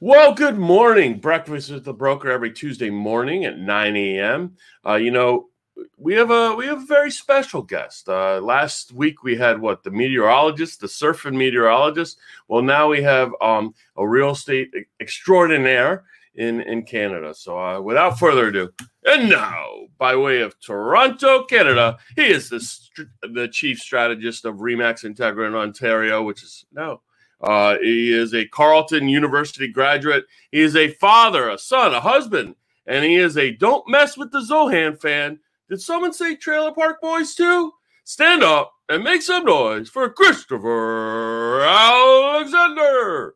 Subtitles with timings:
[0.00, 1.18] Well, good morning.
[1.18, 4.54] Breakfast with the broker every Tuesday morning at 9 a.m.
[4.86, 5.48] Uh, you know,
[5.96, 8.08] we have a we have a very special guest.
[8.08, 12.20] Uh, last week we had what the meteorologist, the surfing meteorologist.
[12.46, 16.04] Well, now we have um, a real estate extraordinaire
[16.36, 17.34] in in Canada.
[17.34, 18.70] So, uh, without further ado,
[19.04, 19.66] and now
[19.98, 25.48] by way of Toronto, Canada, he is the st- the chief strategist of Remax Integra
[25.48, 27.00] in Ontario, which is no
[27.40, 30.24] uh, he is a Carleton University graduate.
[30.50, 32.56] He is a father, a son, a husband,
[32.86, 35.38] and he is a don't mess with the Zohan fan.
[35.68, 37.72] Did someone say Trailer Park Boys too?
[38.04, 43.34] Stand up and make some noise for Christopher Alexander.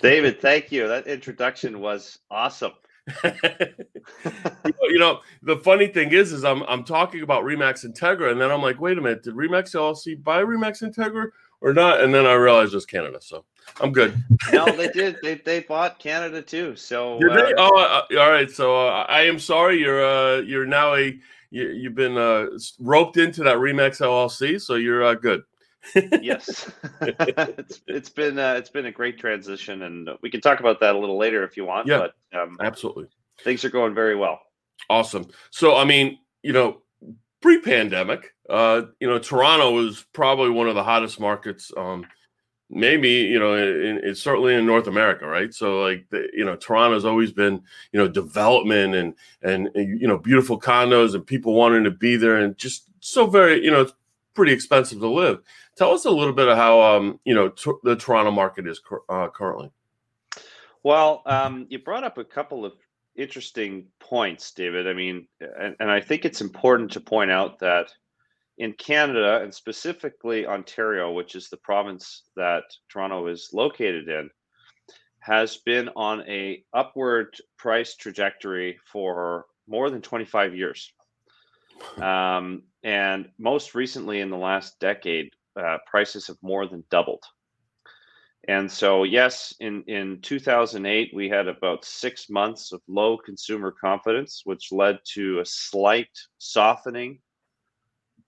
[0.00, 0.88] David, thank you.
[0.88, 2.72] That introduction was awesome.
[3.24, 8.50] you know, the funny thing is, is I'm I'm talking about Remax Integra, and then
[8.50, 11.28] I'm like, wait a minute, did Remax LLC buy Remax Integra?
[11.60, 12.00] Or not.
[12.00, 13.44] And then I realized it's Canada, so
[13.80, 14.22] I'm good.
[14.52, 15.16] no, they did.
[15.22, 16.76] They they bought Canada too.
[16.76, 17.52] So did they?
[17.52, 18.50] Uh, oh, uh, all right.
[18.50, 19.78] So uh, I am sorry.
[19.78, 21.18] You're uh you're now a
[21.50, 22.46] you, have been uh
[22.78, 25.42] roped into that Remax LLC, so you're uh, good.
[26.20, 30.80] yes, it's it's been uh, it's been a great transition, and we can talk about
[30.80, 31.86] that a little later if you want.
[31.86, 33.06] Yeah, but um, absolutely.
[33.42, 34.40] Things are going very well.
[34.90, 35.26] Awesome.
[35.50, 36.82] So I mean, you know,
[37.40, 41.70] pre-pandemic, uh, you know, Toronto is probably one of the hottest markets.
[41.76, 42.06] Um,
[42.70, 45.52] maybe you know, it's certainly in North America, right?
[45.52, 50.18] So like, the, you know, Toronto's always been you know development and and you know
[50.18, 53.92] beautiful condos and people wanting to be there and just so very you know it's
[54.34, 55.40] pretty expensive to live.
[55.76, 58.80] Tell us a little bit of how um, you know t- the Toronto market is
[59.08, 59.70] uh, currently.
[60.84, 62.72] Well, um, you brought up a couple of
[63.16, 64.86] interesting points, David.
[64.86, 67.88] I mean, and, and I think it's important to point out that
[68.58, 74.28] in Canada and specifically Ontario, which is the province that Toronto is located in,
[75.20, 80.92] has been on a upward price trajectory for more than 25 years.
[82.00, 87.22] Um, and most recently, in the last decade, uh, prices have more than doubled.
[88.46, 94.42] And so, yes, in, in 2008, we had about six months of low consumer confidence,
[94.44, 96.08] which led to a slight
[96.38, 97.20] softening.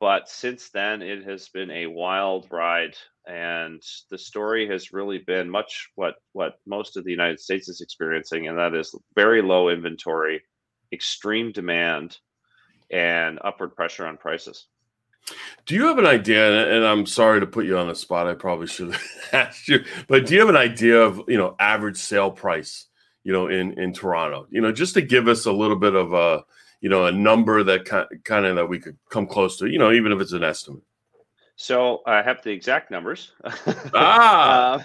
[0.00, 2.96] But since then, it has been a wild ride.
[3.26, 7.82] And the story has really been much what, what most of the United States is
[7.82, 10.42] experiencing, and that is very low inventory,
[10.90, 12.16] extreme demand,
[12.90, 14.66] and upward pressure on prices.
[15.66, 16.74] Do you have an idea?
[16.74, 18.26] And I'm sorry to put you on the spot.
[18.26, 19.02] I probably should have
[19.32, 22.86] asked you, but do you have an idea of you know average sale price?
[23.22, 26.14] You know, in in Toronto, you know, just to give us a little bit of
[26.14, 26.42] a
[26.80, 27.84] you know a number that
[28.24, 29.66] kind of that we could come close to.
[29.66, 30.82] You know, even if it's an estimate.
[31.56, 33.32] So I have the exact numbers.
[33.94, 34.82] Ah.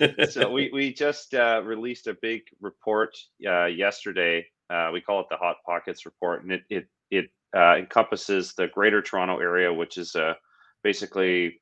[0.00, 3.16] uh, so we we just uh, released a big report
[3.46, 4.44] uh, yesterday.
[4.68, 8.68] Uh, we call it the Hot Pockets report, and it it it uh, encompasses the
[8.68, 10.34] Greater Toronto area, which is uh,
[10.82, 11.60] basically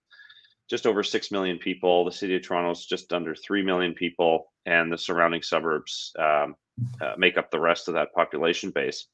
[0.68, 2.04] just over 6 million people.
[2.04, 6.56] The city of Toronto is just under 3 million people, and the surrounding suburbs um,
[7.00, 9.06] uh, make up the rest of that population base.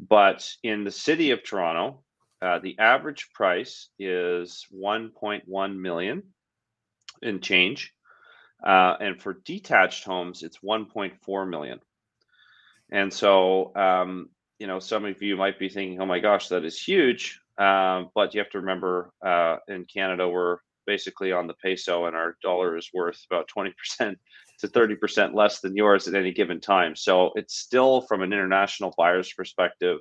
[0.00, 2.02] But in the city of Toronto,
[2.42, 6.22] uh, the average price is 1.1 million
[7.22, 7.92] in change.
[8.64, 11.80] Uh, and for detached homes, it's 1.4 million.
[12.90, 14.28] And so um,
[14.58, 18.10] you know, some of you might be thinking, "Oh my gosh, that is huge," um,
[18.14, 22.36] but you have to remember, uh, in Canada, we're basically on the peso, and our
[22.42, 24.18] dollar is worth about twenty percent
[24.60, 26.96] to thirty percent less than yours at any given time.
[26.96, 29.98] So it's still, from an international buyer's perspective,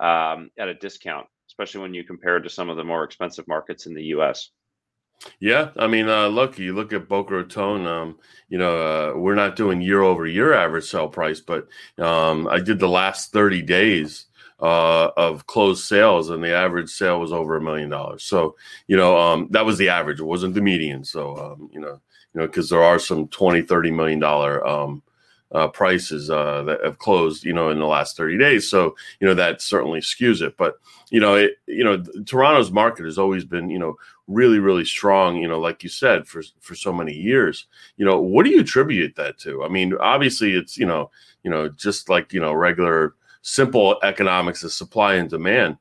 [0.00, 3.46] um, at a discount, especially when you compare it to some of the more expensive
[3.48, 4.50] markets in the U.S.
[5.40, 7.86] Yeah, I mean, uh, look, you look at Boca Raton.
[7.86, 8.18] Um,
[8.48, 11.68] you know, uh, we're not doing year over year average sale price, but
[11.98, 14.26] um, I did the last thirty days
[14.60, 18.24] uh, of closed sales, and the average sale was over a million dollars.
[18.24, 18.56] So,
[18.86, 20.20] you know, um, that was the average.
[20.20, 21.04] It wasn't the median.
[21.04, 22.00] So, um, you know,
[22.34, 25.02] you know, because there are some 20 30 million dollar um,
[25.52, 28.68] uh, prices uh, that have closed, you know, in the last 30 days.
[28.68, 30.56] So, you know, that certainly skews it.
[30.56, 30.74] But,
[31.10, 35.36] you know, it, you know, Toronto's market has always been, you know, really, really strong,
[35.36, 37.66] you know, like you said, for, for so many years,
[37.96, 39.62] you know, what do you attribute that to?
[39.62, 41.10] I mean, obviously it's, you know,
[41.44, 43.14] you know, just like, you know, regular
[43.46, 45.76] simple economics of supply and demand.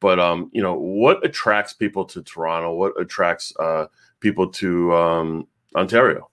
[0.00, 2.72] But, um, you know, what attracts people to Toronto?
[2.74, 3.86] What attracts uh,
[4.20, 6.30] people to um, Ontario?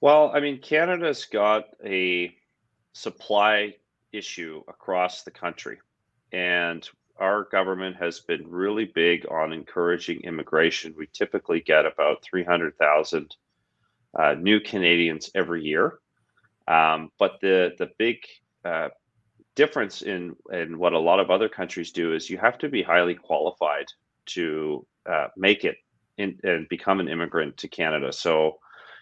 [0.00, 2.34] Well, I mean, Canada's got a
[2.94, 3.74] supply
[4.12, 5.78] issue across the country.
[6.32, 10.94] And our government has been really big on encouraging immigration.
[10.96, 13.36] We typically get about 300,000
[14.18, 15.98] uh, new Canadians every year.
[16.66, 18.18] Um, but the the big
[18.64, 18.88] uh,
[19.56, 22.82] difference in in what a lot of other countries do is you have to be
[22.82, 23.86] highly qualified
[24.26, 25.76] to uh, make it
[26.18, 28.12] in, and become an immigrant to Canada.
[28.12, 28.58] So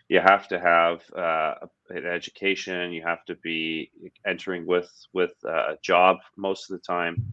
[0.08, 1.54] you have to have uh,
[1.90, 2.92] an education.
[2.92, 3.90] You have to be
[4.26, 7.32] entering with with uh, a job most of the time,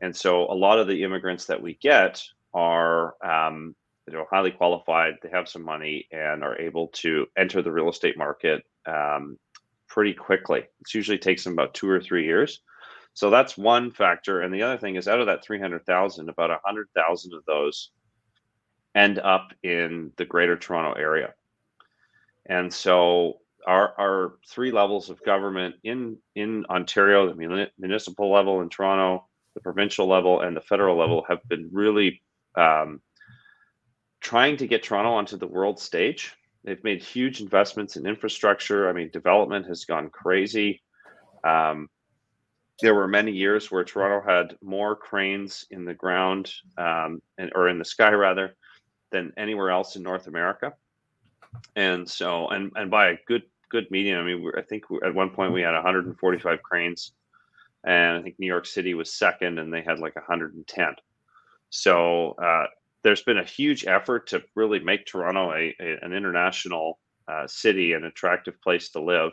[0.00, 2.22] and so a lot of the immigrants that we get
[2.54, 3.74] are um,
[4.06, 5.14] you know highly qualified.
[5.22, 9.36] They have some money and are able to enter the real estate market um,
[9.92, 10.60] pretty quickly.
[10.60, 12.60] It usually takes them about two or three years.
[13.12, 14.40] So that's one factor.
[14.40, 17.90] And the other thing is out of that 300,000, about 100,000 of those
[18.94, 21.34] end up in the greater Toronto area.
[22.46, 28.70] And so our, our three levels of government in, in Ontario, the municipal level in
[28.70, 32.22] Toronto, the provincial level, and the federal level have been really
[32.56, 33.02] um,
[34.22, 36.34] trying to get Toronto onto the world stage.
[36.64, 38.88] They've made huge investments in infrastructure.
[38.88, 40.82] I mean, development has gone crazy.
[41.42, 41.88] Um,
[42.80, 47.68] there were many years where Toronto had more cranes in the ground um, and, or
[47.68, 48.54] in the sky rather
[49.10, 50.72] than anywhere else in North America.
[51.76, 55.30] And so, and and by a good good median, I mean, I think at one
[55.30, 57.12] point we had 145 cranes,
[57.84, 60.94] and I think New York City was second, and they had like 110.
[61.70, 62.66] So uh,
[63.02, 67.92] there's been a huge effort to really make Toronto a, a an international uh, city,
[67.92, 69.32] an attractive place to live.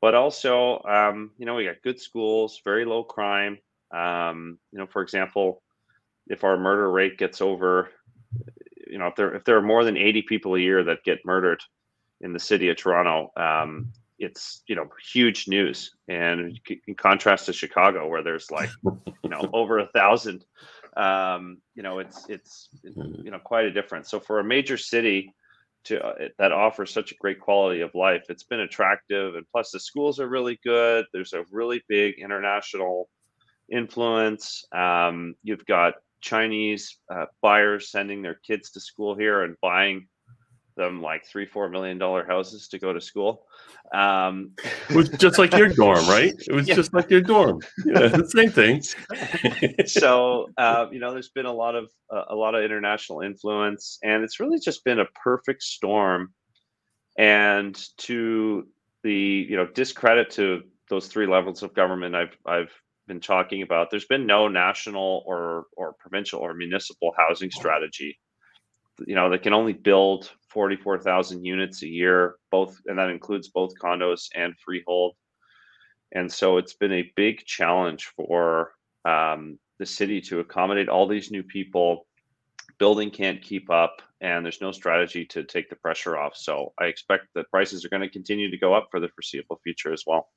[0.00, 3.58] But also, um, you know, we got good schools, very low crime.
[3.94, 5.62] Um, you know, for example,
[6.26, 7.90] if our murder rate gets over
[8.90, 11.24] you know if there if there are more than 80 people a year that get
[11.24, 11.62] murdered
[12.20, 15.94] in the city of Toronto, um, it's you know huge news.
[16.08, 20.44] And in contrast to Chicago, where there's like you know over a thousand,
[20.96, 23.24] um, you know it's it's mm-hmm.
[23.24, 24.10] you know quite a difference.
[24.10, 25.34] So for a major city
[25.84, 29.34] to uh, that offers such a great quality of life, it's been attractive.
[29.34, 31.06] And plus, the schools are really good.
[31.12, 33.08] There's a really big international
[33.70, 34.64] influence.
[34.72, 40.06] Um, you've got Chinese uh, buyers sending their kids to school here and buying
[40.80, 43.46] them like three, four million dollar houses to go to school.
[43.92, 44.52] Um,
[44.88, 46.34] it was just like your dorm, right?
[46.48, 46.74] It was yeah.
[46.74, 47.60] just like your dorm.
[47.84, 48.82] Yeah, the same thing.
[49.86, 53.98] so uh, you know, there's been a lot of uh, a lot of international influence,
[54.02, 56.32] and it's really just been a perfect storm.
[57.18, 58.66] And to
[59.02, 62.72] the you know discredit to those three levels of government I've I've
[63.06, 68.18] been talking about, there's been no national or or provincial or municipal housing strategy.
[69.06, 73.72] You know, they can only build 44,000 units a year, both, and that includes both
[73.82, 75.14] condos and freehold.
[76.12, 78.72] And so it's been a big challenge for
[79.04, 82.06] um, the city to accommodate all these new people.
[82.78, 86.36] Building can't keep up, and there's no strategy to take the pressure off.
[86.36, 89.60] So I expect that prices are going to continue to go up for the foreseeable
[89.62, 90.28] future as well.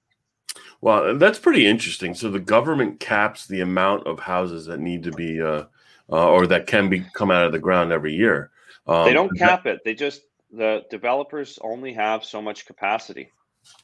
[0.82, 2.14] Well, that's pretty interesting.
[2.14, 5.66] So the government caps the amount of houses that need to be, uh,
[6.12, 8.52] uh, or that can be come out of the ground every year.
[8.88, 9.82] Um, they don't cap that, it.
[9.84, 10.22] They just
[10.52, 13.32] the developers only have so much capacity.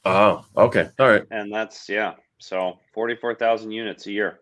[0.04, 1.24] Oh, okay, all right.
[1.30, 2.14] And that's yeah.
[2.38, 4.40] So forty four thousand units a year.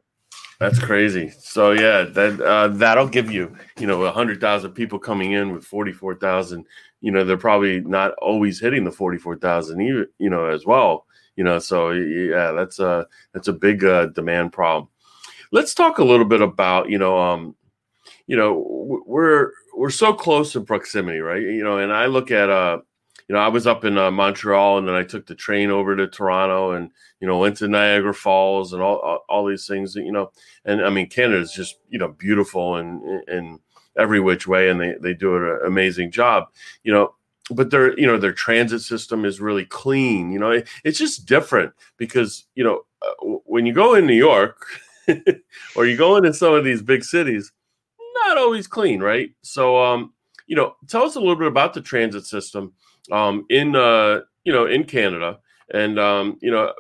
[0.60, 1.30] That's crazy.
[1.38, 5.64] So yeah, that uh, that'll give you, you know, hundred thousand people coming in with
[5.64, 6.66] forty four thousand.
[7.00, 11.06] You know, they're probably not always hitting the forty four thousand, you know, as well
[11.38, 14.88] you know so yeah that's a that's a big uh, demand problem
[15.52, 17.54] let's talk a little bit about you know um
[18.28, 18.64] you know
[19.06, 21.42] we're we're so close in proximity right?
[21.42, 22.78] You know and i look at uh
[23.26, 25.96] you know i was up in uh, montreal and then i took the train over
[25.96, 30.04] to toronto and you know went to niagara falls and all all, these things That,
[30.04, 30.30] you know
[30.64, 33.58] and i mean canada's just you know beautiful and and
[33.96, 36.44] every which way and they they do an amazing job
[36.84, 37.14] you know
[37.50, 40.50] but their you know their transit system is really clean you know?
[40.50, 44.64] It, it's just different because you know uh, when you go in new york
[45.76, 47.52] or you go into some of these big cities
[48.28, 49.30] not always clean right?
[49.42, 50.12] So um
[50.46, 52.72] you know tell us a little bit about the transit system
[53.10, 55.38] um in uh you know in canada.
[55.72, 56.72] And um you know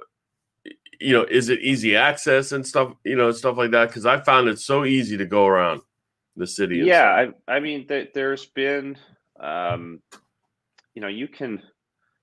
[1.00, 3.88] you know is it easy access and stuff you know stuff like that?
[3.88, 5.80] Because i found it so easy to go around
[6.36, 8.96] the city yeah I, I mean th- there's been
[9.40, 10.00] um
[10.94, 11.62] you know you can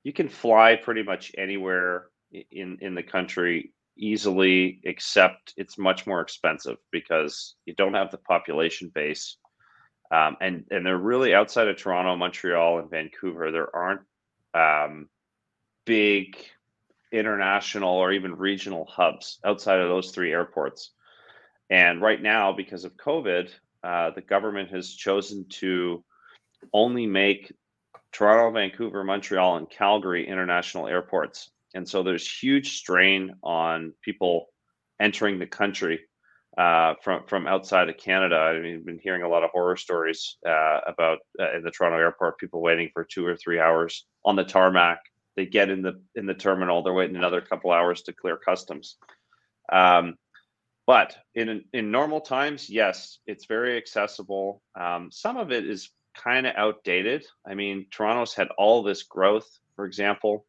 [0.03, 6.21] you can fly pretty much anywhere in in the country easily except it's much more
[6.21, 9.37] expensive because you don't have the population base.
[10.11, 13.51] Um, and and they're really outside of toronto montreal and vancouver.
[13.51, 14.01] There aren't
[14.53, 15.09] um,
[15.85, 16.37] big
[17.11, 20.91] international or even regional hubs outside of those three airports.
[21.69, 23.49] And right now because of covid
[23.83, 26.03] uh, the government has chosen to
[26.73, 27.53] only make
[28.11, 31.51] Toronto, Vancouver, Montreal, and Calgary international airports.
[31.75, 34.47] And so there's huge strain on people
[34.99, 35.99] entering the country
[36.57, 38.37] uh, from from outside of Canada.
[38.37, 41.71] I mean, I've been hearing a lot of horror stories uh, about uh, in the
[41.71, 44.99] Toronto airport, people waiting for two or three hours on the tarmac.
[45.35, 48.95] They get in the in the terminal, they're waiting another couple hours to clear customs.
[49.71, 50.15] Um,
[50.87, 54.61] but in in normal times, yes, it's very accessible.
[54.79, 57.25] Um, some of it is kind of outdated.
[57.45, 60.45] I mean, Toronto's had all this growth, for example,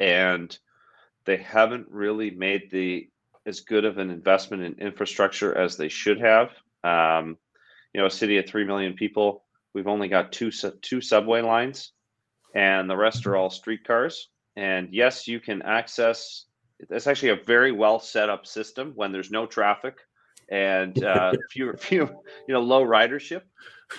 [0.00, 0.56] and
[1.24, 3.08] they haven't really made the
[3.46, 6.50] as good of an investment in infrastructure as they should have.
[6.82, 7.36] Um,
[7.94, 10.50] you know, a city of three million people, we've only got two
[10.82, 11.92] two subway lines,
[12.54, 14.28] and the rest are all streetcars.
[14.56, 16.46] And yes, you can access.
[16.78, 19.98] It's actually a very well set up system when there's no traffic
[20.48, 22.08] and uh, few, few,
[22.46, 23.42] you know, low ridership.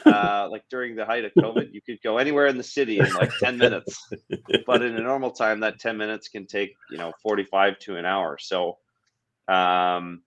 [0.06, 3.14] Uh, like during the height of COVID, you could go anywhere in the city in
[3.14, 4.10] like 10 minutes.
[4.66, 8.06] But in a normal time, that 10 minutes can take, you know, 45 to an
[8.06, 8.38] hour.
[8.38, 8.78] So
[9.48, 10.22] um,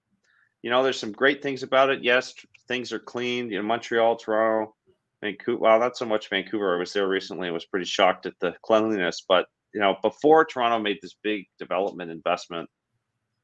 [0.62, 2.02] you know, there's some great things about it.
[2.02, 2.34] Yes,
[2.68, 3.50] things are clean.
[3.50, 4.74] You know, Montreal, Toronto,
[5.22, 5.58] Vancouver.
[5.58, 6.74] Well, not so much Vancouver.
[6.74, 7.48] I was there recently.
[7.48, 9.24] I was pretty shocked at the cleanliness.
[9.26, 12.68] But you know, before Toronto made this big development investment,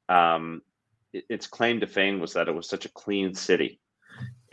[0.09, 0.63] um,
[1.13, 3.81] its claim to fame was that it was such a clean city,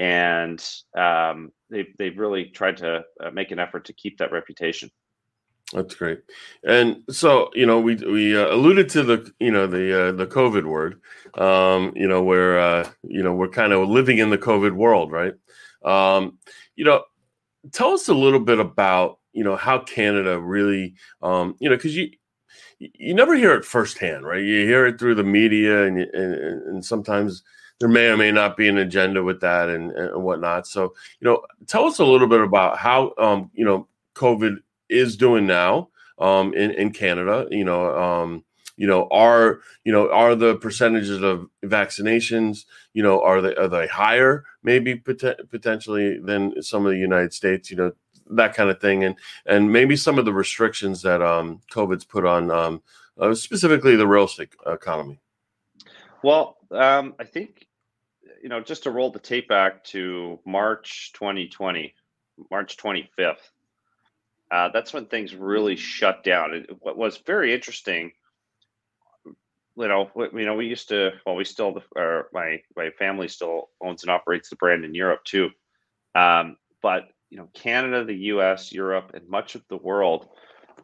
[0.03, 0.62] and
[0.98, 4.91] um, they they've really tried to uh, make an effort to keep that reputation.
[5.72, 6.19] That's great.
[6.67, 10.27] And so, you know, we we uh, alluded to the you know the uh, the
[10.27, 11.00] COVID word.
[11.36, 15.10] Um, you know, where uh, you know we're kind of living in the COVID world,
[15.12, 15.33] right?
[15.86, 16.38] Um,
[16.75, 17.03] you know,
[17.72, 21.95] tell us a little bit about you know how Canada really, um, you know, because
[21.95, 22.12] you
[22.77, 24.43] you never hear it firsthand, right?
[24.43, 26.33] You hear it through the media, and and,
[26.67, 27.41] and sometimes
[27.84, 30.66] there may or may not be an agenda with that and, and whatnot.
[30.66, 35.18] So, you know, tell us a little bit about how um, you know COVID is
[35.18, 37.46] doing now um, in in Canada.
[37.52, 38.46] You know, um,
[38.78, 42.63] you know, are you know are the percentages of vaccinations
[42.94, 47.34] you know are they are they higher maybe pot- potentially than some of the United
[47.34, 47.70] States?
[47.70, 47.92] You know,
[48.30, 52.25] that kind of thing, and and maybe some of the restrictions that um, COVID's put
[52.25, 52.82] on um,
[53.20, 55.20] uh, specifically the real estate economy.
[56.24, 57.68] Well, um, I think
[58.43, 61.95] you know just to roll the tape back to March 2020,
[62.51, 63.38] March 25th
[64.53, 66.53] uh, that's when things really shut down.
[66.53, 68.12] It, what was very interesting,
[69.25, 69.35] you
[69.75, 74.03] know, you know, we used to, well, we still, or my my family still owns
[74.03, 75.50] and operates the brand in Europe too,
[76.13, 80.29] um, but you know, Canada, the U.S., Europe, and much of the world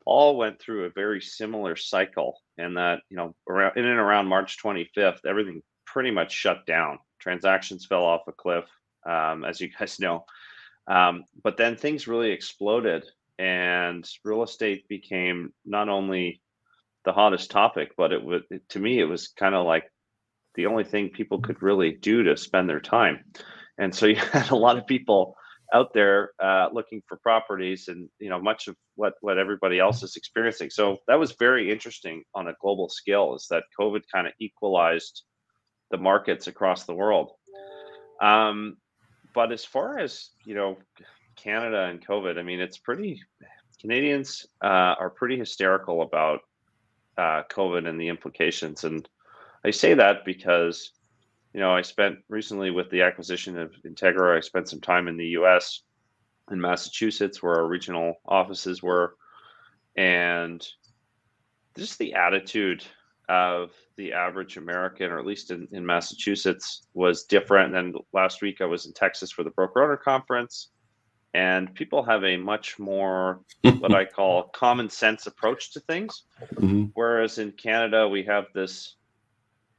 [0.03, 4.25] all went through a very similar cycle, and that you know, around in and around
[4.25, 6.97] March 25th, everything pretty much shut down.
[7.29, 8.65] Transactions fell off a cliff,
[9.05, 10.25] um, as you guys know.
[10.87, 13.05] Um, but then things really exploded
[13.37, 16.41] and real estate became not only
[17.05, 19.83] the hottest topic, but it would to me it was kind of like
[20.55, 23.23] the only thing people could really do to spend their time.
[23.77, 25.35] And so you had a lot of people
[25.71, 30.01] out there uh, looking for properties, and you know much of what what everybody else
[30.01, 30.71] is experiencing.
[30.71, 33.35] So that was very interesting on a global scale.
[33.35, 35.21] Is that COVID kind of equalized
[35.91, 37.31] the markets across the world.
[38.21, 38.77] Um,
[39.33, 40.77] but as far as you know
[41.35, 43.21] Canada and COVID, I mean, it's pretty.
[43.79, 46.41] Canadians uh, are pretty hysterical about
[47.17, 49.07] uh, COVID and the implications, and
[49.63, 50.91] I say that because,
[51.53, 54.37] you know, I spent recently with the acquisition of Integra.
[54.37, 55.83] I spent some time in the U.S.
[56.51, 59.15] in Massachusetts, where our regional offices were,
[59.95, 60.65] and
[61.77, 62.83] just the attitude
[63.29, 67.75] of the average American, or at least in, in Massachusetts, was different.
[67.75, 70.69] And last week I was in Texas for the broker owner conference
[71.33, 76.23] and people have a much more what I call common sense approach to things.
[76.55, 76.85] Mm-hmm.
[76.93, 78.95] Whereas in Canada, we have this,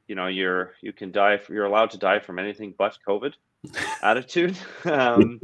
[0.07, 3.33] you know, you're you can die, you're allowed to die from anything but COVID
[4.03, 4.57] attitude.
[4.85, 5.39] Um,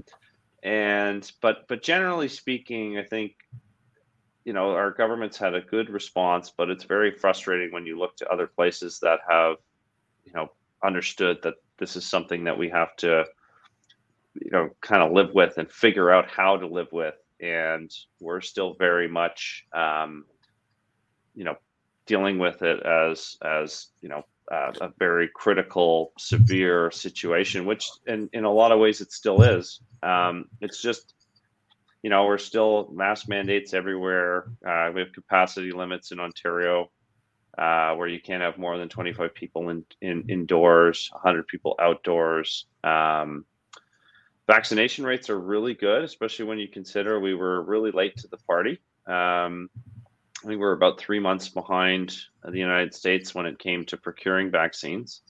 [0.64, 3.36] and but but generally speaking, I think
[4.48, 8.16] you know our government's had a good response, but it's very frustrating when you look
[8.16, 9.58] to other places that have,
[10.24, 10.50] you know,
[10.82, 13.26] understood that this is something that we have to
[14.36, 17.16] you know kind of live with and figure out how to live with.
[17.42, 20.24] And we're still very much um,
[21.36, 21.58] you know
[22.06, 28.30] dealing with it as as you know uh, a very critical severe situation which in,
[28.32, 29.82] in a lot of ways it still is.
[30.04, 31.16] Um, it's just
[32.04, 36.90] you know we're still mask mandates everywhere uh, we have capacity limits in ontario
[37.58, 42.66] uh, where you can't have more than 25 people in, in indoors 100 people outdoors
[42.84, 43.46] um,
[44.48, 48.38] vaccination rates are really good, especially when you consider we were really late to the
[48.38, 48.80] party.
[49.06, 49.70] Um,
[50.44, 54.50] I think we're about three months behind the United States when it came to procuring
[54.52, 55.22] vaccines.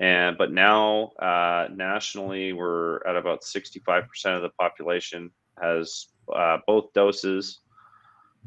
[0.00, 4.04] And but now uh, nationally, we're at about 65%
[4.36, 5.30] of the population
[5.60, 7.60] has uh, both doses,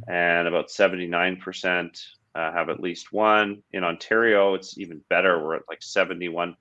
[0.07, 2.01] and about 79%
[2.35, 3.63] uh, have at least one.
[3.73, 5.43] In Ontario, it's even better.
[5.43, 6.55] We're at like 71%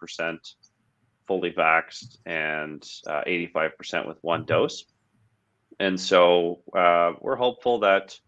[1.27, 4.85] fully vaxxed and 85% uh, with one dose.
[5.79, 8.19] And so uh, we're hopeful that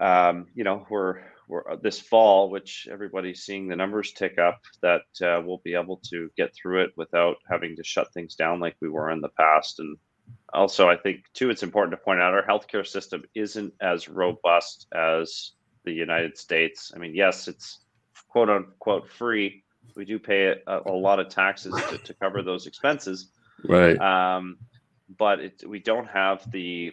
[0.00, 4.60] um, you know we're we're uh, this fall, which everybody's seeing the numbers tick up,
[4.80, 8.60] that uh, we'll be able to get through it without having to shut things down
[8.60, 9.78] like we were in the past.
[9.80, 9.96] And
[10.52, 14.86] also, I think too, it's important to point out our healthcare system isn't as robust
[14.94, 15.52] as
[15.84, 16.92] the United States.
[16.94, 17.80] I mean, yes, it's
[18.28, 19.64] quote unquote free.
[19.96, 23.30] We do pay a, a lot of taxes to, to, cover those expenses,
[23.64, 23.98] right?
[23.98, 24.58] Um,
[25.18, 26.92] but it, we don't have the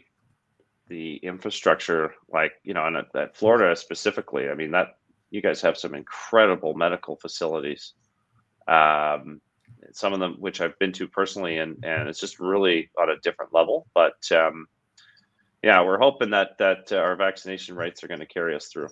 [0.88, 4.50] the infrastructure like you know, and at, at Florida specifically.
[4.50, 4.98] I mean, that
[5.29, 7.93] you guys have some incredible medical facilities.
[8.67, 9.41] Um,
[9.93, 13.19] some of them which I've been to personally, and and it's just really on a
[13.19, 13.88] different level.
[13.93, 14.67] But um,
[15.63, 18.89] yeah, we're hoping that that uh, our vaccination rates are going to carry us through.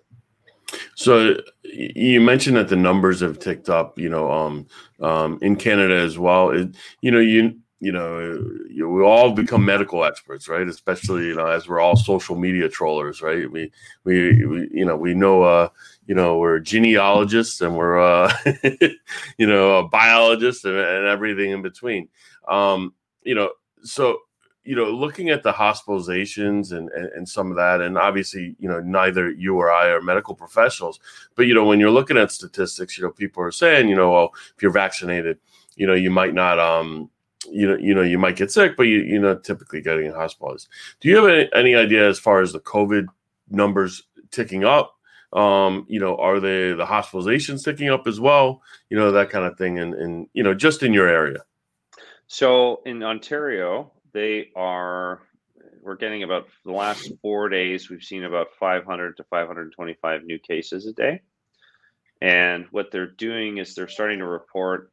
[0.95, 4.67] So you mentioned that the numbers have ticked up, you know, um,
[4.99, 6.49] um, in Canada as well.
[6.49, 10.67] It, you know, you you know, we all become medical experts, right?
[10.67, 13.49] Especially you know, as we're all social media trollers, right?
[13.51, 13.71] We
[14.03, 15.69] we, we you know we know uh,
[16.07, 18.33] you know we're genealogists and we're uh,
[19.37, 22.09] you know a biologist and, and everything in between.
[22.47, 22.93] Um,
[23.23, 23.51] you know,
[23.83, 24.19] so
[24.67, 28.67] you know, looking at the hospitalizations and, and, and some of that, and obviously, you
[28.67, 30.99] know, neither you or I are medical professionals,
[31.35, 34.11] but you know, when you're looking at statistics, you know, people are saying, you know,
[34.11, 35.39] well, if you're vaccinated,
[35.77, 37.09] you know, you might not, um,
[37.49, 40.67] you know, you know, you might get sick, but you, you know, typically getting hospitalized.
[40.99, 43.07] Do you have any, any idea as far as the COVID
[43.49, 44.95] numbers ticking up?
[45.33, 48.61] Um, you know, are they the hospitalizations ticking up as well?
[48.89, 51.43] You know, that kind of thing, and and you know, just in your area.
[52.27, 55.21] So in Ontario, they are
[55.81, 60.85] we're getting about the last four days we've seen about 500 to 525 new cases
[60.85, 61.21] a day
[62.21, 64.91] and what they're doing is they're starting to report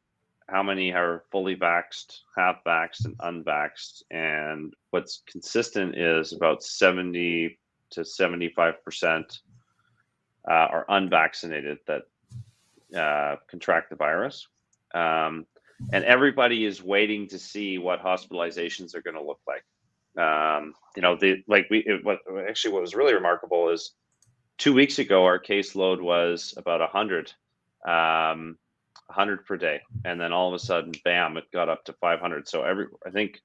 [0.48, 4.02] how many are fully vaxxed half vaxxed and unvaxxed.
[4.10, 7.58] And what's consistent is about 70
[7.90, 9.40] to 75 percent
[10.48, 12.02] uh, are unvaccinated that
[12.96, 14.46] uh, contract the virus.
[14.94, 15.46] Um,
[15.92, 19.64] and everybody is waiting to see what hospitalizations are going to look like.
[20.16, 23.92] Um, you know, the like we it, what actually what was really remarkable is
[24.58, 27.32] two weeks ago our caseload was about a hundred,
[27.86, 28.56] um,
[29.08, 32.20] hundred per day, and then all of a sudden, bam, it got up to five
[32.20, 32.48] hundred.
[32.48, 33.40] So every I think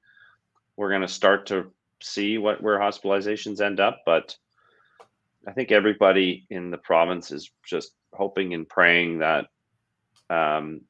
[0.75, 4.35] we're going to start to see what where hospitalizations end up, but
[5.47, 9.47] I think everybody in the province is just hoping and praying that
[10.29, 10.81] um,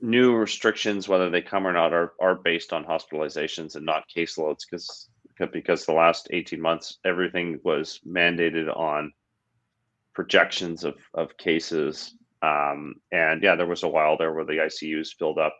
[0.00, 4.60] new restrictions, whether they come or not, are are based on hospitalizations and not caseloads,
[4.68, 5.08] because
[5.52, 9.12] because the last 18 months everything was mandated on
[10.14, 12.14] projections of of cases.
[12.42, 15.58] Um, and yeah, there was a while there where the ICUs filled up.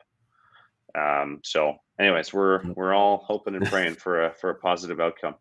[0.95, 5.35] Um, so, anyways, we're we're all hoping and praying for a for a positive outcome.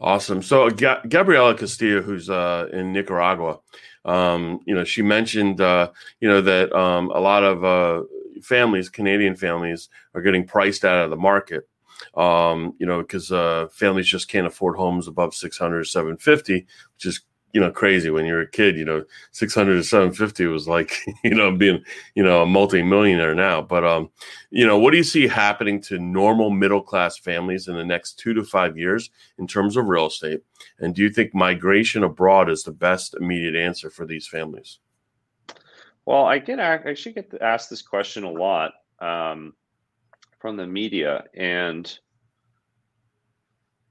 [0.00, 0.42] Awesome.
[0.42, 3.58] So Ga- Gabriela Castillo, who's uh, in Nicaragua,
[4.04, 8.04] um, you know, she mentioned, uh, you know, that um, a lot of uh,
[8.42, 11.68] families, Canadian families, are getting priced out of the market.
[12.14, 17.22] Um, you know, because uh, families just can't afford homes above 600 750, which is
[17.52, 18.76] you know crazy when you're a kid.
[18.76, 20.92] You know, 600 to 750 was like
[21.24, 21.82] you know being
[22.14, 23.62] you know a multi-millionaire now.
[23.62, 24.10] But um,
[24.50, 28.18] you know, what do you see happening to normal middle class families in the next
[28.18, 30.42] two to five years in terms of real estate?
[30.78, 34.78] And do you think migration abroad is the best immediate answer for these families?
[36.04, 39.54] Well, I get I actually get asked this question a lot um,
[40.38, 41.98] from the media, and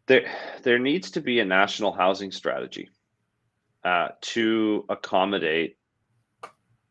[0.06, 0.32] there
[0.64, 2.90] there needs to be a national housing strategy
[3.86, 5.78] uh, to accommodate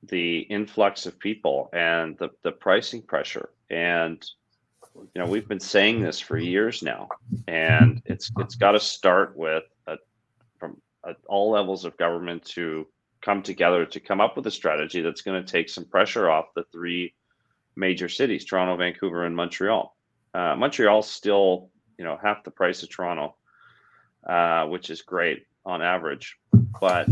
[0.04, 3.50] the influx of people and the the pricing pressure.
[3.68, 4.24] And
[4.94, 7.09] you know, we've been saying this for years now,
[7.48, 9.96] and it's it's got to start with a,
[10.59, 12.87] from a, all levels of government to
[13.20, 16.54] come together to come up with a strategy that's going to take some pressure off
[16.54, 17.14] the three
[17.74, 19.96] major cities toronto vancouver and montreal
[20.35, 23.35] uh, montreal's still you know half the price of toronto
[24.28, 26.37] uh, which is great on average
[26.80, 27.08] but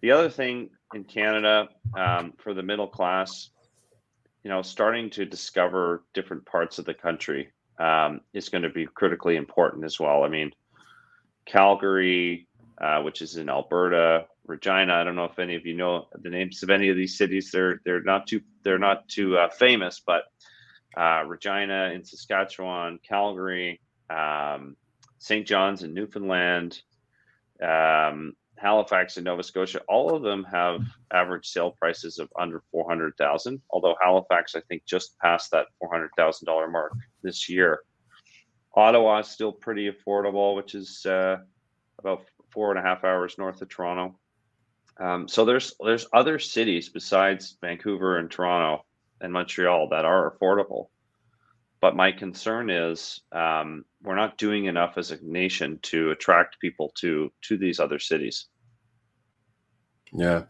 [0.00, 3.50] the other thing in canada um, for the middle class
[4.48, 8.86] you know, starting to discover different parts of the country um, is going to be
[8.86, 10.24] critically important as well.
[10.24, 10.52] I mean,
[11.44, 12.48] Calgary,
[12.80, 14.94] uh, which is in Alberta, Regina.
[14.94, 17.50] I don't know if any of you know the names of any of these cities.
[17.52, 20.22] They're they're not too they're not too uh, famous, but
[20.96, 24.76] uh, Regina in Saskatchewan, Calgary, um,
[25.18, 25.46] St.
[25.46, 26.80] John's in Newfoundland,
[27.62, 29.80] um, Halifax and Nova Scotia.
[29.88, 30.80] All of them have
[31.12, 33.60] average sale prices of under four hundred thousand.
[33.70, 36.92] Although Halifax, I think, just passed that four hundred thousand dollar mark
[37.22, 37.80] this year.
[38.74, 41.38] Ottawa is still pretty affordable, which is uh,
[41.98, 44.18] about four and a half hours north of Toronto.
[45.00, 48.84] Um, so there's there's other cities besides Vancouver and Toronto
[49.20, 50.88] and Montreal that are affordable.
[51.80, 56.92] But my concern is um, we're not doing enough as a nation to attract people
[57.00, 58.46] to to these other cities.
[60.12, 60.44] Yeah,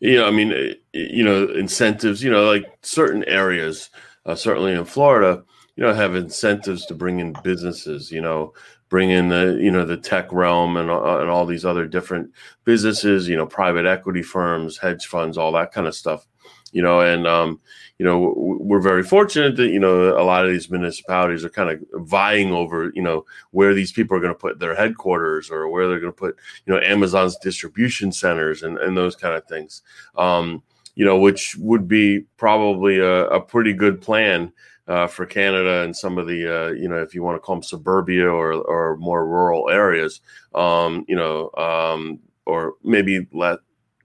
[0.00, 2.22] you know, I mean, you know, incentives.
[2.22, 3.90] You know, like certain areas,
[4.24, 5.42] uh, certainly in Florida,
[5.76, 8.10] you know, have incentives to bring in businesses.
[8.10, 8.54] You know,
[8.92, 12.30] bring in the you know the tech realm and, uh, and all these other different
[12.64, 16.26] businesses you know private equity firms hedge funds all that kind of stuff
[16.72, 17.60] you know and um,
[17.98, 21.70] you know we're very fortunate that you know a lot of these municipalities are kind
[21.70, 25.68] of vying over you know where these people are going to put their headquarters or
[25.68, 29.44] where they're going to put you know amazon's distribution centers and, and those kind of
[29.46, 29.82] things.
[30.16, 30.62] Um,
[30.94, 34.52] you know which would be probably a, a pretty good plan
[34.88, 37.56] uh, for Canada and some of the uh, you know if you want to call
[37.56, 40.20] them suburbia or or more rural areas,
[40.54, 43.58] um, you know, um, or maybe let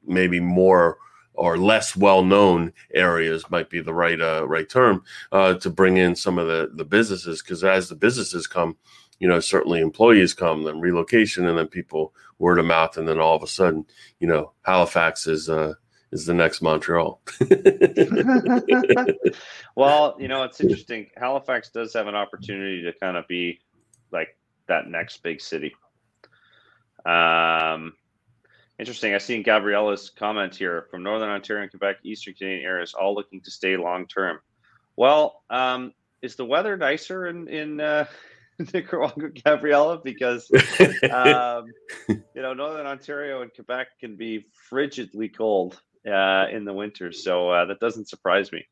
[0.05, 0.97] maybe more
[1.37, 5.97] or less well known areas might be the right uh, right term uh, to bring
[5.97, 8.75] in some of the the businesses because as the businesses come,
[9.19, 13.19] you know, certainly employees come, then relocation, and then people word of mouth, and then
[13.19, 13.85] all of a sudden,
[14.19, 15.73] you know, Halifax is uh,
[16.11, 17.21] is the next Montreal.
[19.75, 21.07] well, you know, it's interesting.
[21.15, 23.59] Halifax does have an opportunity to kind of be
[24.11, 25.75] like that next big city.
[27.05, 27.93] Um,
[28.79, 29.13] interesting.
[29.13, 33.41] I seen Gabriella's comment here from Northern Ontario and Quebec, Eastern Canadian areas, all looking
[33.41, 34.39] to stay long term.
[34.95, 38.05] Well, um, is the weather nicer in in uh,
[38.73, 39.99] Nicaragua, Gabriella?
[40.03, 40.49] Because
[41.11, 41.67] um,
[42.09, 47.11] you know Northern Ontario and Quebec can be frigidly cold uh, in the winter.
[47.11, 48.65] So uh, that doesn't surprise me.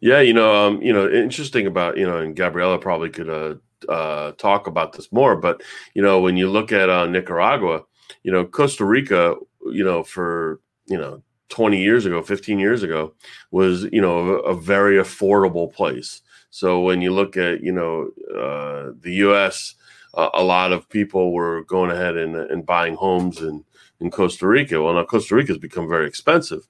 [0.00, 3.54] Yeah, you know, um, you know, interesting about you know, and Gabriella probably could uh,
[3.90, 5.36] uh, talk about this more.
[5.36, 5.62] But
[5.94, 7.82] you know, when you look at uh, Nicaragua,
[8.22, 13.14] you know, Costa Rica, you know, for you know, twenty years ago, fifteen years ago,
[13.50, 16.22] was you know a, a very affordable place.
[16.50, 19.74] So when you look at you know uh, the U.S.,
[20.14, 23.64] uh, a lot of people were going ahead and, and buying homes in
[24.00, 24.82] in Costa Rica.
[24.82, 26.66] Well, now Costa Rica has become very expensive,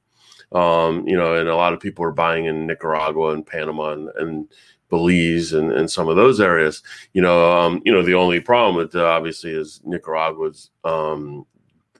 [0.52, 4.08] um, you know, and a lot of people are buying in Nicaragua and Panama and,
[4.16, 4.48] and
[4.90, 6.82] Belize and, and some of those areas.
[7.12, 11.46] You know, um, you know, the only problem with uh, obviously is Nicaragua's, um,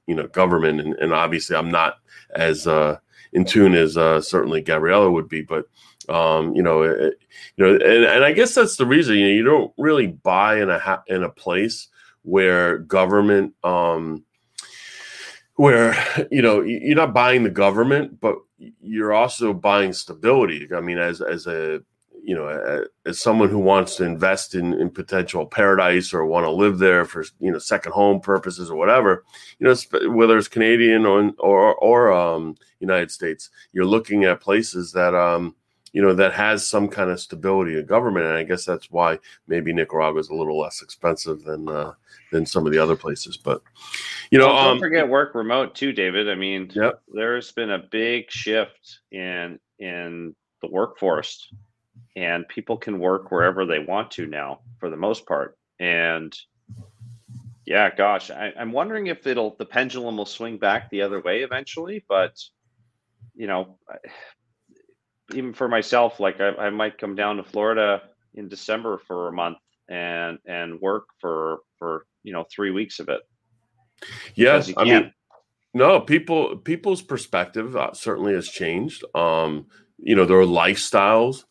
[0.07, 1.99] you know, government, and, and obviously I'm not
[2.35, 2.99] as uh,
[3.33, 5.67] in tune as uh, certainly Gabriella would be, but
[6.09, 7.19] um, you know, it,
[7.57, 10.61] you know, and, and I guess that's the reason you know you don't really buy
[10.61, 11.89] in a ha- in a place
[12.23, 14.25] where government um,
[15.61, 15.95] where
[16.31, 18.37] you know you're not buying the government but
[18.81, 21.83] you're also buying stability i mean as as a
[22.31, 26.51] you know as someone who wants to invest in, in potential paradise or want to
[26.51, 29.25] live there for you know second home purposes or whatever
[29.59, 29.75] you know
[30.15, 35.57] whether it's canadian or or, or um, united states you're looking at places that um
[35.93, 39.19] you know that has some kind of stability in government and i guess that's why
[39.49, 41.93] maybe nicaragua is a little less expensive than uh,
[42.31, 43.61] than some of the other places but
[44.31, 47.03] you know well, don't um, forget work remote too david i mean yep.
[47.13, 51.53] there's been a big shift in in the workforce
[52.17, 56.37] and people can work wherever they want to now for the most part and
[57.67, 61.43] yeah gosh I, i'm wondering if it'll the pendulum will swing back the other way
[61.43, 62.37] eventually but
[63.35, 63.79] you know
[65.35, 68.03] even for myself, like I, I might come down to Florida
[68.35, 73.09] in December for a month and and work for for you know three weeks of
[73.09, 73.21] it.
[74.35, 75.13] Yes, I mean,
[75.75, 79.05] no people people's perspective uh, certainly has changed.
[79.15, 79.67] Um,
[79.99, 81.45] you know, their lifestyles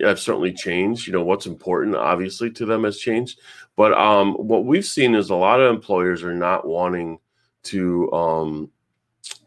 [0.00, 1.06] have certainly changed.
[1.06, 3.40] You know, what's important obviously to them has changed.
[3.76, 7.18] But um, what we've seen is a lot of employers are not wanting
[7.64, 8.70] to, um,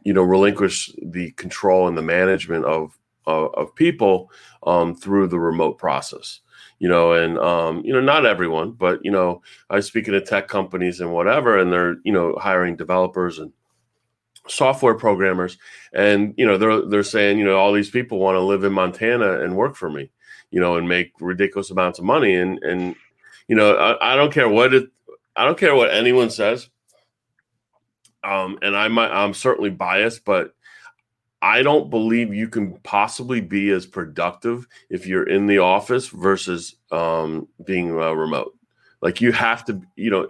[0.04, 4.32] you know, relinquish the control and the management of of, of people
[4.68, 6.42] um, through the remote process
[6.78, 10.48] you know and um, you know not everyone but you know i speak to tech
[10.48, 13.52] companies and whatever and they're you know hiring developers and
[14.48, 15.58] software programmers,
[15.94, 18.74] and you know they're they're saying you know all these people want to live in
[18.74, 20.12] Montana and work for me,
[20.56, 22.96] you know, and make ridiculous amounts of money, and and
[23.50, 24.90] you know I, I don't care what it,
[25.36, 26.70] I don't care what anyone says,
[28.24, 30.56] um, and I might I'm certainly biased, but
[31.42, 36.78] I don't believe you can possibly be as productive if you're in the office versus
[36.90, 38.58] um, being uh, remote.
[39.02, 40.26] Like you have to, you know,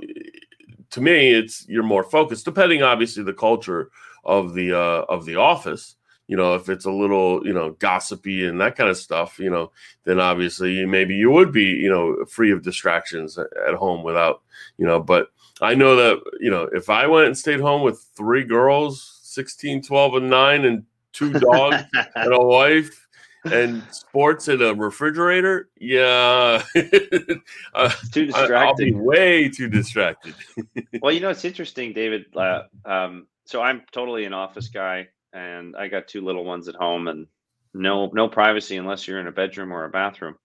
[0.90, 3.92] to me, it's you're more focused, depending obviously the culture
[4.24, 5.98] of the uh, of the office.
[6.28, 9.50] You know, if it's a little, you know, gossipy and that kind of stuff, you
[9.50, 9.72] know,
[10.06, 14.42] then obviously maybe you would be, you know, free of distractions at home without,
[14.78, 15.30] you know, but
[15.62, 19.84] I know that, you know, if I went and stayed home with three girls, 16,
[19.84, 20.84] 12, and 9, and
[21.14, 21.84] two dogs
[22.16, 23.08] and a wife
[23.46, 26.64] and sports in a refrigerator, yeah,
[27.74, 28.56] uh, too distracting.
[28.56, 30.36] I'll be way too distracted.
[31.02, 32.26] well, you know, it's interesting, David.
[32.36, 36.76] Uh, um, so I'm totally an office guy, and I got two little ones at
[36.76, 37.28] home, and
[37.74, 40.36] no no privacy unless you're in a bedroom or a bathroom.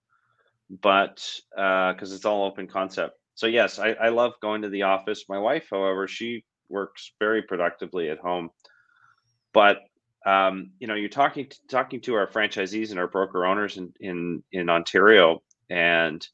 [0.69, 4.83] But because uh, it's all open concept, so yes, I, I love going to the
[4.83, 5.25] office.
[5.27, 8.49] My wife, however, she works very productively at home,
[9.53, 9.79] but
[10.25, 13.93] um, you know, you're talking to, talking to our franchisees and our broker owners in
[13.99, 16.25] in in Ontario, and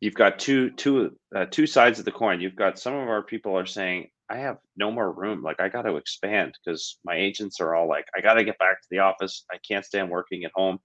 [0.00, 2.40] you've got two two uh, two sides of the coin.
[2.40, 5.42] You've got some of our people are saying, "I have no more room.
[5.42, 8.58] Like I got to expand because my agents are all like, I got to get
[8.58, 9.44] back to the office.
[9.52, 10.78] I can't stand working at home."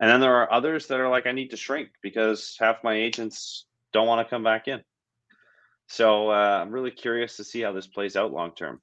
[0.00, 2.94] And then there are others that are like, "I need to shrink because half my
[2.94, 4.82] agents don't want to come back in."
[5.86, 8.80] So uh, I'm really curious to see how this plays out long term.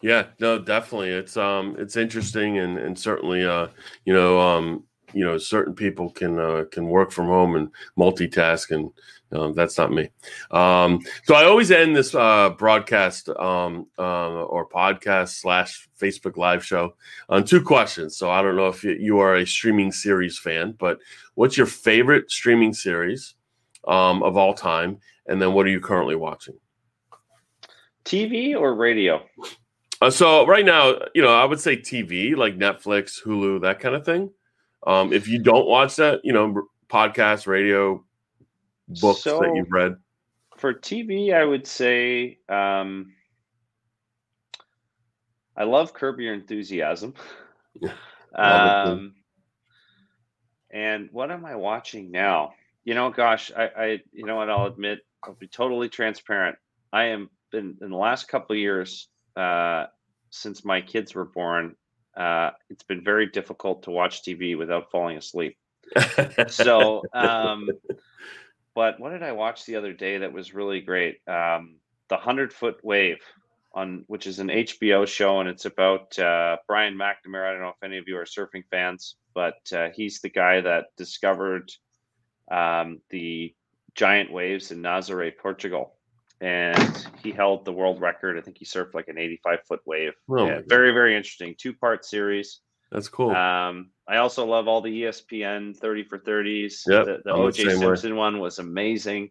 [0.00, 1.10] Yeah, no, definitely.
[1.10, 3.68] It's um it's interesting and and certainly uh
[4.04, 8.70] you know um you know certain people can uh, can work from home and multitask
[8.70, 8.90] and
[9.32, 10.10] um, that's not me.
[10.50, 16.64] Um, so I always end this uh, broadcast um, uh, or podcast slash Facebook live
[16.64, 16.94] show
[17.28, 18.16] on two questions.
[18.16, 20.98] So I don't know if you are a streaming series fan, but
[21.34, 23.34] what's your favorite streaming series
[23.88, 26.54] um, of all time, and then what are you currently watching?
[28.04, 29.24] TV or radio?
[30.00, 33.94] Uh, so right now, you know, I would say TV, like Netflix, Hulu, that kind
[33.94, 34.30] of thing.
[34.86, 38.04] Um, if you don't watch that, you know, podcast, radio,
[39.00, 39.96] books so, that you've read.
[40.56, 43.12] For TV, I would say um,
[45.56, 47.14] I love Curb Your Enthusiasm.
[48.34, 49.14] um,
[50.70, 52.54] and what am I watching now?
[52.84, 54.50] You know, gosh, I, I, you know what?
[54.50, 56.56] I'll admit, I'll be totally transparent.
[56.92, 59.86] I am been in the last couple of years uh,
[60.30, 61.76] since my kids were born,
[62.16, 65.56] uh, it's been very difficult to watch TV without falling asleep.
[66.48, 67.68] so, um,
[68.74, 71.16] but what did I watch the other day that was really great?
[71.26, 71.76] Um,
[72.08, 73.20] the Hundred Foot Wave
[73.74, 77.48] on which is an HBO show, and it's about uh, Brian McNamara.
[77.48, 80.60] I don't know if any of you are surfing fans, but uh, he's the guy
[80.60, 81.70] that discovered
[82.50, 83.54] um, the
[83.94, 85.96] giant waves in Nazaré, Portugal
[86.42, 88.36] and he held the world record.
[88.36, 90.12] I think he surfed like an 85 foot wave.
[90.28, 91.54] Oh yeah, very, very interesting.
[91.56, 92.60] Two part series.
[92.90, 93.30] That's cool.
[93.30, 96.82] Um, I also love all the ESPN 30 for 30s.
[96.86, 98.18] Yep, the, the OJ Simpson way.
[98.18, 99.30] one was amazing.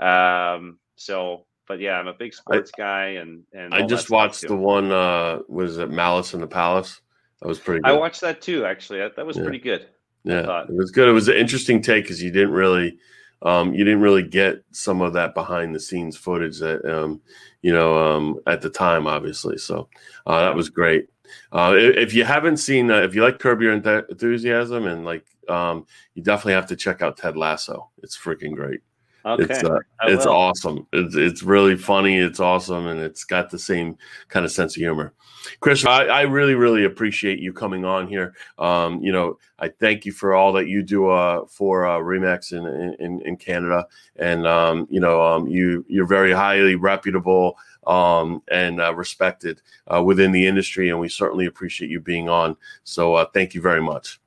[0.00, 4.46] Um, so, but yeah, I'm a big sports I, guy, and and I just watched
[4.46, 4.92] the one.
[4.92, 7.00] Uh, was it Malice in the Palace?
[7.40, 7.80] That was pretty.
[7.80, 7.90] good.
[7.90, 8.66] I watched that too.
[8.66, 9.42] Actually, that, that was yeah.
[9.44, 9.88] pretty good.
[10.24, 11.08] Yeah, it was good.
[11.08, 12.98] It was an interesting take because you didn't really
[13.44, 17.20] um, you didn't really get some of that behind the scenes footage that um,
[17.62, 19.58] you know um, at the time, obviously.
[19.58, 19.88] So
[20.26, 21.08] uh, that was great.
[21.52, 25.86] Uh, if you haven't seen, uh, if you like Curb Your Enthusiasm, and like, um,
[26.14, 27.90] you definitely have to check out Ted Lasso.
[28.02, 28.80] It's freaking great.
[29.26, 29.44] Okay.
[29.44, 30.86] It's uh, it's awesome.
[30.92, 32.18] It's it's really funny.
[32.18, 33.96] It's awesome, and it's got the same
[34.28, 35.14] kind of sense of humor.
[35.60, 38.34] Chris, I, I really really appreciate you coming on here.
[38.58, 42.52] Um, you know, I thank you for all that you do uh, for uh, Remax
[42.52, 47.56] in, in in Canada, and um, you know, um, you you're very highly reputable
[47.86, 52.56] um, and uh, respected uh, within the industry, and we certainly appreciate you being on.
[52.84, 54.20] So, uh, thank you very much.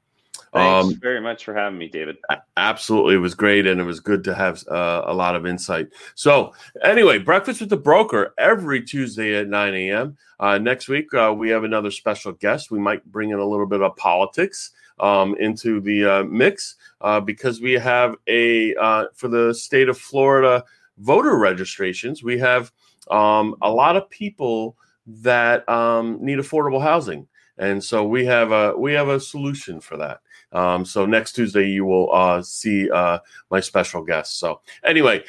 [0.54, 2.18] Thanks um, very much for having me, David.
[2.56, 3.16] Absolutely.
[3.16, 3.68] It was great.
[3.68, 5.88] And it was good to have uh, a lot of insight.
[6.16, 10.18] So, anyway, Breakfast with the Broker every Tuesday at 9 a.m.
[10.40, 12.72] Uh, next week, uh, we have another special guest.
[12.72, 17.20] We might bring in a little bit of politics um, into the uh, mix uh,
[17.20, 20.64] because we have a, uh, for the state of Florida
[20.98, 22.72] voter registrations, we have
[23.12, 27.28] um, a lot of people that um, need affordable housing.
[27.58, 30.20] And so we have a we have a solution for that.
[30.52, 33.20] Um, so next Tuesday you will uh, see uh,
[33.52, 34.40] my special guest.
[34.40, 35.24] So anyway,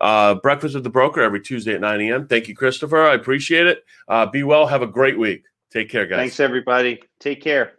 [0.00, 2.26] uh, breakfast with the broker every Tuesday at 9 a.m.
[2.26, 3.02] Thank you, Christopher.
[3.02, 3.84] I appreciate it.
[4.08, 4.66] Uh, be well.
[4.66, 5.44] Have a great week.
[5.70, 6.18] Take care, guys.
[6.18, 7.02] Thanks, everybody.
[7.18, 7.74] Take care.